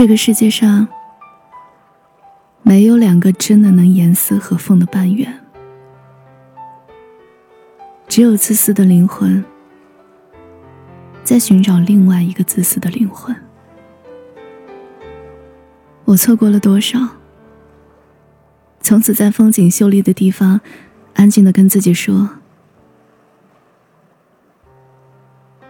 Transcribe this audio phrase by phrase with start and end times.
[0.00, 0.88] 这个世界上
[2.62, 5.44] 没有两个真的能严丝合缝的半圆，
[8.08, 9.44] 只有自私的灵魂
[11.22, 13.36] 在寻找另外一个自私的灵魂。
[16.06, 16.98] 我错过了多少？
[18.80, 20.62] 从此在风景秀丽的地方，
[21.12, 22.30] 安静的跟自己说：“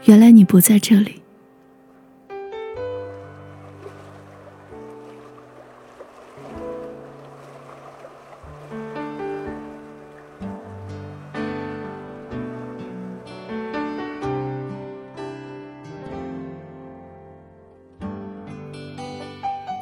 [0.06, 1.20] 原来你不在这里。”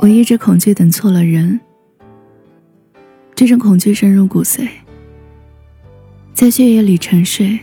[0.01, 1.59] 我一直恐惧等错了人，
[3.35, 4.69] 这种恐惧深入骨髓，
[6.33, 7.59] 在血液里沉睡，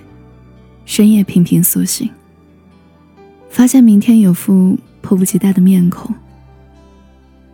[0.83, 2.09] 深夜频频苏醒，
[3.49, 6.13] 发现明天有副迫不及待的面孔，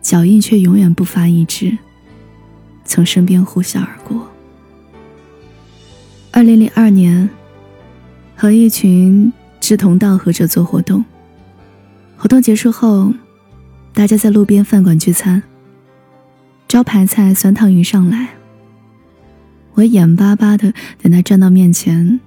[0.00, 1.78] 脚印却永远不发一致，
[2.84, 4.28] 从身边呼啸而过。
[6.32, 7.30] 二零零二年，
[8.34, 11.04] 和一群志同道合者做活动，
[12.16, 13.14] 活动结束后。
[13.94, 15.42] 大家在路边饭馆聚餐，
[16.66, 18.30] 招牌菜酸汤鱼上来。
[19.74, 22.18] 我眼巴巴的等他站到面前，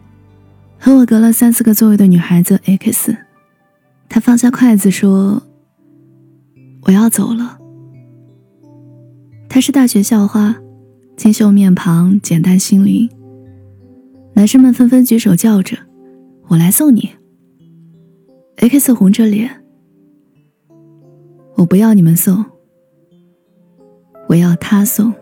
[0.78, 3.18] 和我隔了三四个座位的女孩子 X，
[4.08, 5.44] 他放下筷子说
[6.86, 7.58] ：“我要走了。”
[9.50, 10.56] 他是大学校花，
[11.18, 13.10] 清秀面庞，简单心灵。
[14.34, 15.78] 男生们纷纷举手叫着
[16.50, 17.10] ：“我来送你。
[18.58, 19.65] ”X 红着脸。
[21.56, 22.44] 我不要你们送，
[24.28, 25.14] 我要他送。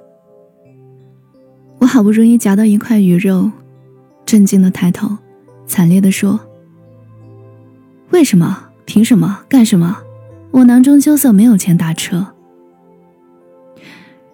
[1.79, 3.51] 我好不容易夹到一块鱼肉，
[4.25, 5.17] 震惊的抬头，
[5.67, 6.39] 惨烈的说
[8.11, 8.69] ：“为什么？
[8.85, 9.43] 凭什么？
[9.47, 9.97] 干什么？
[10.51, 12.27] 我囊中羞涩，没有钱打车。”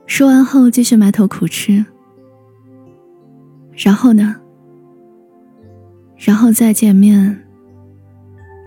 [0.07, 1.85] 说完后，继续埋头苦吃。
[3.75, 4.37] 然后呢？
[6.17, 7.45] 然后再见面，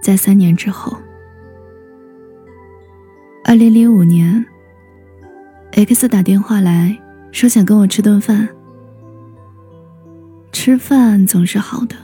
[0.03, 0.97] 在三年之后。
[3.53, 4.47] 二零零五年
[5.73, 6.99] ，X 打电话来
[7.33, 8.49] 说想跟我吃顿饭。
[10.53, 11.95] 吃饭总是好的，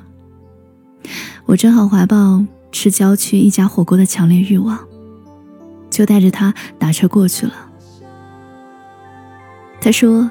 [1.46, 4.78] 我正好怀抱吃郊区一家火锅的强烈欲望，
[5.88, 7.54] 就带着他打车过去了。
[9.80, 10.30] 他说，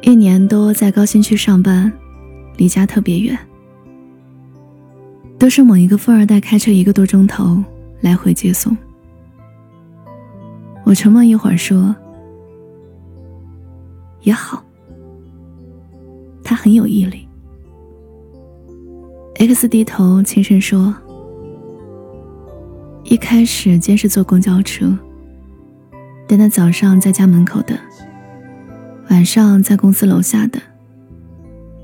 [0.00, 1.92] 一年多在高新区上班，
[2.56, 3.38] 离家特别远，
[5.38, 7.62] 都是某一个富二代开车一个多钟头
[8.00, 8.74] 来回接送。
[10.88, 11.94] 我沉默一会儿，说
[14.24, 14.64] ：“也好。”
[16.42, 17.28] 他很有毅力。
[19.34, 20.96] X 低头轻声说
[23.04, 24.90] ：“一开始先是坐公交车，
[26.26, 27.76] 但他早上在家门口等，
[29.10, 30.58] 晚上在公司楼下等，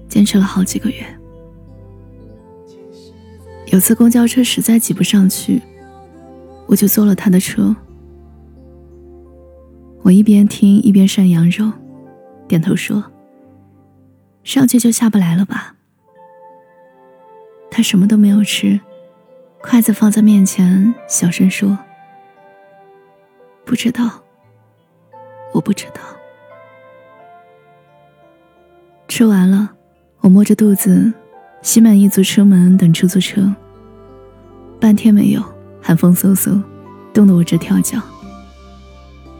[0.08, 1.04] 坚持了好几个月。
[3.66, 5.60] 有次公交车实在挤不上去，
[6.66, 7.76] 我就坐了他的车。”
[10.04, 11.72] 我一边听一边涮羊肉，
[12.46, 13.02] 点头说
[14.44, 15.74] ：“上去就下不来了吧？”
[17.72, 18.78] 他什么都没有吃，
[19.62, 21.78] 筷子放在面前，小声说
[23.64, 24.10] ：“不知道，
[25.54, 26.02] 我不知道。”
[29.08, 29.70] 吃完了，
[30.20, 31.10] 我摸着肚子，
[31.62, 33.50] 心满意足出门等出租车。
[34.78, 35.42] 半天没有，
[35.80, 36.62] 寒风嗖嗖，
[37.14, 37.98] 冻得我直跳脚。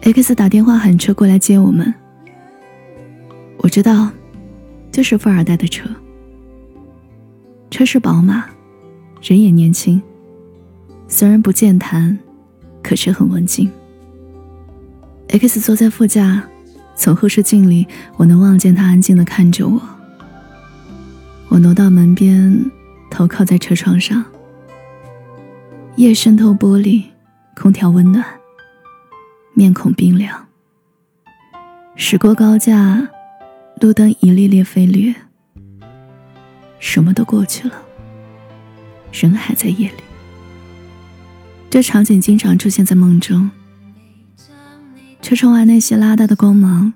[0.04, 1.92] X 打电话喊车过来接我们。
[3.56, 4.10] 我知道，
[4.92, 5.88] 就是富二代的车。
[7.70, 8.44] 车是宝马，
[9.22, 10.00] 人也年轻，
[11.08, 12.18] 虽然不健谈，
[12.82, 13.70] 可是很文静。
[15.28, 16.44] X 坐在副驾，
[16.94, 17.86] 从后视镜里
[18.18, 19.80] 我能望见他安静的看着我。
[21.48, 22.70] 我挪到门边，
[23.10, 24.22] 头靠在车窗上。
[25.96, 27.04] 夜渗透玻璃，
[27.56, 28.22] 空调温暖。
[29.54, 30.46] 面孔冰凉。
[31.96, 33.08] 驶过高架，
[33.80, 35.14] 路灯一列列飞掠，
[36.80, 37.74] 什么都过去了，
[39.12, 40.02] 人还在夜里。
[41.70, 43.50] 这场景经常出现在梦中。
[45.22, 46.92] 车窗外那些拉大的光芒，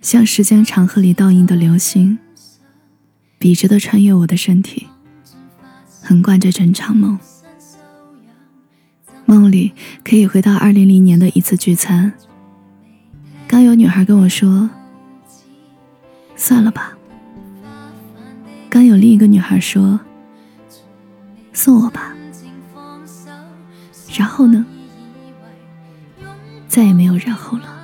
[0.00, 2.18] 像时间长河里倒映的流星，
[3.38, 4.86] 笔直的穿越我的身体，
[6.02, 7.18] 横贯着整场梦。
[9.38, 9.72] 梦里
[10.02, 12.10] 可以回到二零零年的一次聚餐。
[13.46, 14.70] 刚有女孩跟我说
[16.34, 16.96] ：“算了吧。”
[18.70, 20.00] 刚有另一个女孩说
[21.52, 22.14] ：“送我吧。”
[24.16, 24.64] 然后呢？
[26.66, 27.75] 再也没有然后了。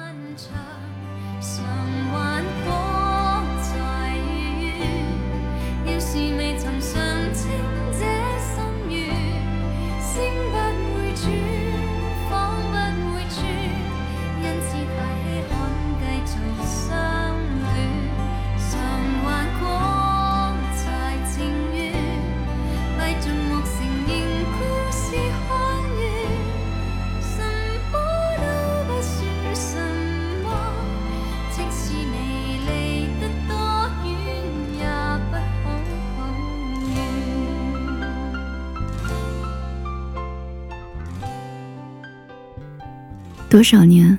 [43.53, 44.19] 多少年，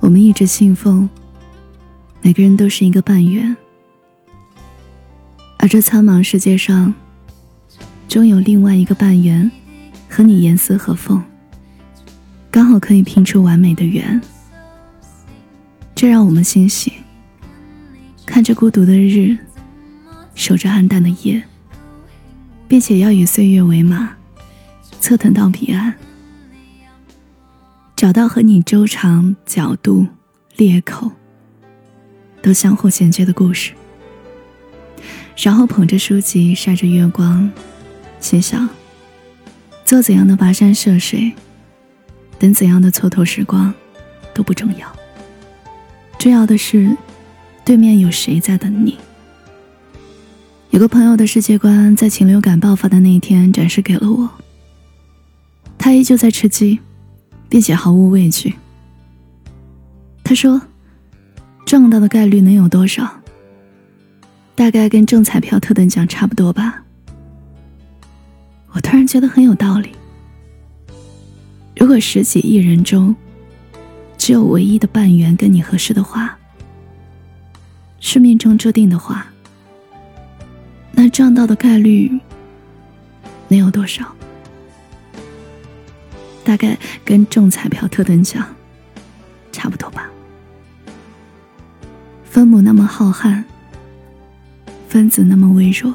[0.00, 1.08] 我们一直信奉，
[2.20, 3.56] 每个人都是一个半圆，
[5.56, 6.92] 而这苍茫世界上，
[8.06, 9.50] 终有另外一个半圆，
[10.10, 11.22] 和你严丝合缝，
[12.50, 14.20] 刚好可以拼出完美的圆。
[15.94, 16.92] 这让我们欣喜，
[18.26, 19.38] 看着孤独的日，
[20.34, 21.42] 守着暗淡的夜，
[22.68, 24.10] 并且要与岁月为马，
[25.00, 25.94] 侧腾到彼岸。
[27.98, 30.06] 找到和你周长、角度、
[30.54, 31.10] 裂口
[32.40, 33.72] 都相互衔接的故事，
[35.36, 37.50] 然后捧着书籍，晒着月光，
[38.20, 38.68] 心想：
[39.84, 41.32] 做怎样的跋山涉水，
[42.38, 43.74] 等怎样的蹉跎时光，
[44.32, 44.86] 都不重要。
[46.20, 46.96] 重要的是，
[47.64, 48.96] 对面有谁在等你。
[50.70, 54.30] 有个朋友的世界观，在禽流感爆发的那一天展示给了我。
[55.76, 56.78] 他依旧在吃鸡。
[57.48, 58.54] 并且毫无畏惧。
[60.22, 60.60] 他说
[61.64, 63.08] ：“撞到的概率能有多少？
[64.54, 66.82] 大概跟中彩票特等奖差不多吧。”
[68.72, 69.90] 我突然觉得很有道理。
[71.76, 73.14] 如果十几亿人中，
[74.18, 76.36] 只有唯一的半圆跟你合适的话，
[78.00, 79.26] 是命中注定的话，
[80.92, 82.10] 那撞到的概率
[83.48, 84.14] 能有多少？
[86.48, 88.42] 大概跟中彩票特等奖
[89.52, 90.08] 差不多吧。
[92.24, 93.44] 分母那么浩瀚，
[94.88, 95.92] 分子那么微弱，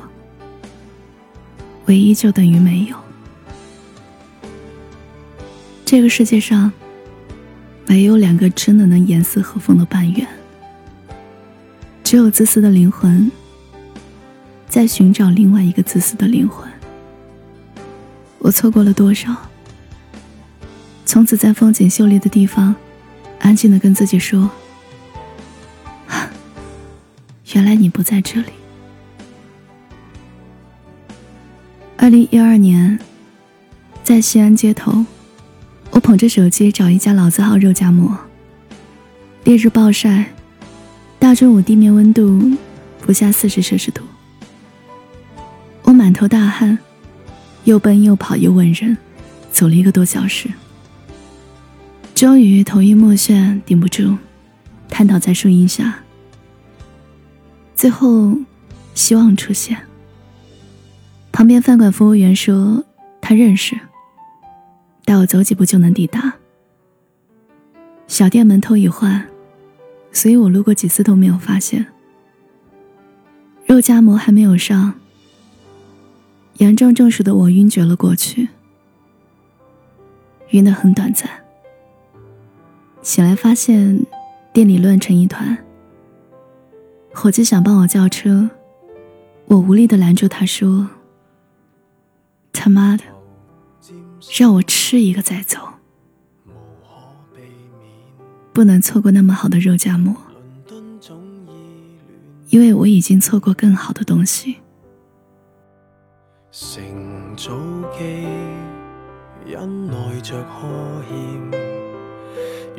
[1.88, 2.96] 唯一就等于没有。
[5.84, 6.72] 这个世界上
[7.88, 10.28] 没有两个真的能严丝合缝的半圆，
[12.04, 13.32] 只有自私的灵魂
[14.70, 16.72] 在寻找另外一个自私的灵魂。
[18.38, 19.36] 我错过了多少？
[21.14, 22.74] 从此，在风景秀丽的地方，
[23.38, 24.50] 安静的跟自己说
[27.54, 28.48] ：“原来你不在这里。”
[31.98, 32.98] 二零一二年，
[34.04, 35.06] 在西安街头，
[35.92, 38.18] 我捧着手机找一家老字号肉夹馍。
[39.44, 40.34] 烈日暴晒，
[41.20, 42.58] 大中午地面温度
[43.02, 44.02] 不下四十摄氏度，
[45.84, 46.80] 我满头大汗，
[47.66, 48.98] 又奔又跑又问人，
[49.52, 50.50] 走了一个多小时。
[52.16, 54.18] 终于头晕目眩，顶不住，
[54.88, 56.00] 瘫倒在树荫下。
[57.76, 58.38] 最后，
[58.94, 59.78] 希望出现。
[61.32, 62.84] 旁边饭馆服务员说
[63.20, 63.78] 他认识，
[65.04, 66.34] 带我走几步就能抵达。
[68.08, 69.28] 小店门头已换，
[70.12, 71.86] 所以我路过几次都没有发现。
[73.66, 74.94] 肉夹馍还没有上，
[76.58, 78.48] 严重中暑的我晕厥了过去，
[80.52, 81.28] 晕得很短暂。
[83.04, 84.00] 醒来发现
[84.54, 85.58] 店里乱成一团，
[87.14, 88.50] 伙计想帮我叫车，
[89.48, 90.88] 我无力的拦住他说
[92.54, 93.04] ：“他妈的，
[94.40, 95.60] 让我吃一个再走，
[98.54, 100.16] 不能错过那么好的肉夹馍，
[102.48, 104.56] 因为我已经错过更好的东西。”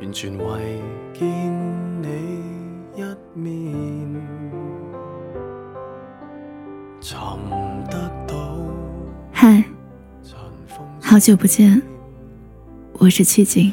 [0.01, 0.81] 完全为
[1.13, 2.09] 见你
[2.97, 3.03] 一
[3.39, 3.73] 面，
[9.33, 9.65] 嗨，
[11.01, 11.81] 好久不见，
[12.95, 13.73] 我是七景。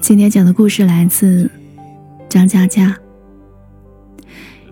[0.00, 1.48] 今天讲的故事来自
[2.28, 2.96] 张嘉佳。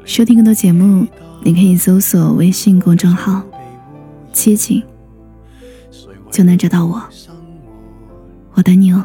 [0.05, 1.07] 收听更多节目，
[1.43, 3.43] 你可以搜索微信公众号
[4.33, 4.83] “七景”，
[6.31, 7.03] 就能找到我。
[8.55, 9.05] 我等你哦。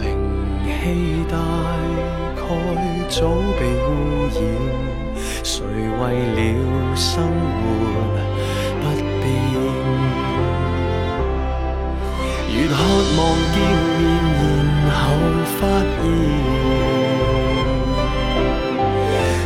[0.00, 0.04] 灵
[0.64, 0.70] 气
[1.30, 1.34] 大
[2.36, 2.38] 概
[3.08, 3.16] 早
[3.58, 3.88] 被污
[4.34, 4.38] 染，
[5.42, 6.00] 谁为
[6.36, 6.38] 了
[6.94, 7.08] 生
[7.60, 7.62] 活
[8.80, 8.84] 不
[9.20, 9.24] 变？
[12.52, 12.72] 越渴
[13.16, 13.18] 望
[13.52, 13.56] 见
[13.96, 14.00] 面，
[14.86, 15.08] 然后
[15.58, 16.00] 发现。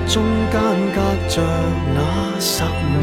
[0.07, 0.13] 中
[0.51, 0.55] 间
[0.95, 0.97] 隔
[1.29, 1.35] 着
[1.95, 1.99] 那
[2.39, 3.03] 十年，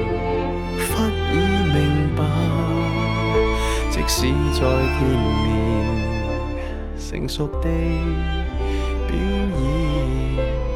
[1.31, 1.35] 已
[1.73, 2.23] 明白
[3.89, 4.21] 即使
[4.53, 5.01] 再见
[5.43, 5.47] 面
[6.97, 7.67] 成熟地
[9.07, 10.70] 表演。